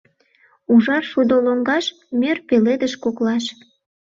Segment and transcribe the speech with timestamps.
[0.73, 1.85] Ужар шудо лоҥгаш,
[2.19, 3.45] мӧр пеледыш коклаш